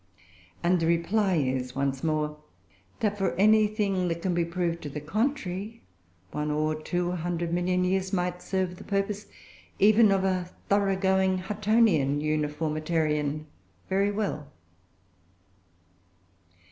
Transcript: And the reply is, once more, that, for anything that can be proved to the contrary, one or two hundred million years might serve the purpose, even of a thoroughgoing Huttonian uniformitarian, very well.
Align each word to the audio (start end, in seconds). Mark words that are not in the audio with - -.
And 0.63 0.79
the 0.79 0.87
reply 0.87 1.35
is, 1.35 1.75
once 1.75 2.03
more, 2.03 2.39
that, 3.01 3.19
for 3.19 3.35
anything 3.35 4.07
that 4.07 4.23
can 4.23 4.33
be 4.33 4.43
proved 4.43 4.81
to 4.81 4.89
the 4.89 4.99
contrary, 4.99 5.83
one 6.31 6.49
or 6.49 6.73
two 6.73 7.11
hundred 7.11 7.53
million 7.53 7.83
years 7.83 8.11
might 8.11 8.41
serve 8.41 8.77
the 8.77 8.83
purpose, 8.83 9.27
even 9.77 10.11
of 10.11 10.23
a 10.23 10.49
thoroughgoing 10.69 11.37
Huttonian 11.37 12.19
uniformitarian, 12.19 13.45
very 13.89 14.09
well. 14.09 14.47